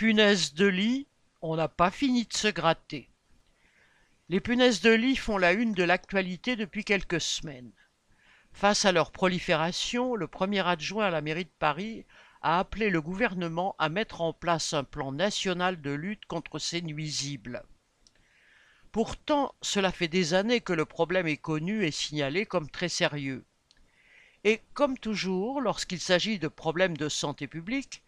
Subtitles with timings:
[0.00, 1.06] punaises de lit,
[1.42, 3.10] on n'a pas fini de se gratter.
[4.30, 7.74] Les punaises de lit font la une de l'actualité depuis quelques semaines.
[8.50, 12.06] Face à leur prolifération, le premier adjoint à la mairie de Paris
[12.40, 16.80] a appelé le gouvernement à mettre en place un plan national de lutte contre ces
[16.80, 17.62] nuisibles.
[18.92, 23.44] Pourtant, cela fait des années que le problème est connu et signalé comme très sérieux.
[24.44, 28.02] Et comme toujours, lorsqu'il s'agit de problèmes de santé publique,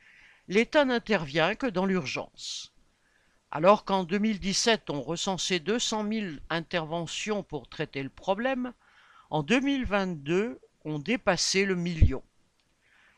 [0.48, 2.72] l'État n'intervient que dans l'urgence.
[3.50, 8.72] Alors qu'en 2017 on recensait 200 000 interventions pour traiter le problème,
[9.30, 12.22] en 2022 on dépassait le million.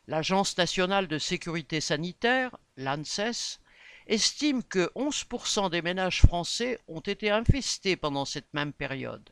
[0.07, 3.59] L'Agence nationale de sécurité sanitaire, l'ANSES,
[4.07, 9.31] estime que 11% des ménages français ont été infestés pendant cette même période.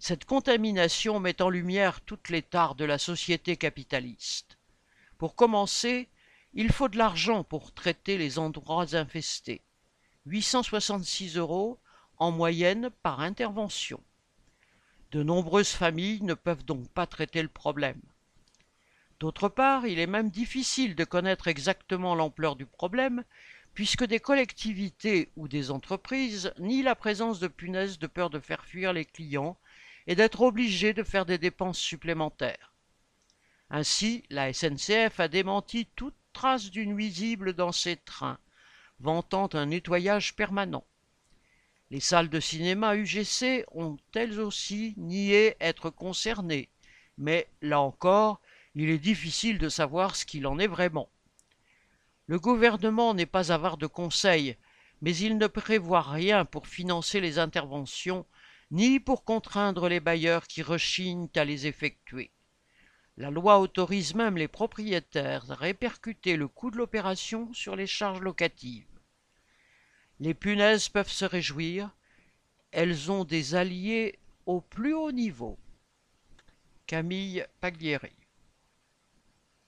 [0.00, 4.58] Cette contamination met en lumière toutes les tares de la société capitaliste.
[5.16, 6.08] Pour commencer,
[6.54, 9.62] il faut de l'argent pour traiter les endroits infestés.
[10.26, 11.78] 866 euros
[12.18, 14.00] en moyenne par intervention.
[15.10, 18.00] De nombreuses familles ne peuvent donc pas traiter le problème.
[19.18, 23.24] D'autre part, il est même difficile de connaître exactement l'ampleur du problème,
[23.74, 28.64] puisque des collectivités ou des entreprises nient la présence de punaises de peur de faire
[28.64, 29.56] fuir les clients
[30.06, 32.74] et d'être obligés de faire des dépenses supplémentaires.
[33.70, 38.38] Ainsi, la SNCF a démenti toute trace du nuisible dans ses trains,
[39.00, 40.84] vantant un nettoyage permanent.
[41.90, 46.70] Les salles de cinéma UGC ont elles aussi nié être concernées,
[47.18, 48.40] mais là encore,
[48.74, 51.10] il est difficile de savoir ce qu'il en est vraiment.
[52.26, 54.56] Le gouvernement n'est pas avare de conseils,
[55.02, 58.24] mais il ne prévoit rien pour financer les interventions,
[58.70, 62.30] ni pour contraindre les bailleurs qui rechignent à les effectuer.
[63.22, 68.20] La loi autorise même les propriétaires à répercuter le coût de l'opération sur les charges
[68.20, 68.98] locatives.
[70.18, 71.94] Les punaises peuvent se réjouir,
[72.72, 75.56] elles ont des alliés au plus haut niveau.
[76.88, 78.10] Camille Paglieri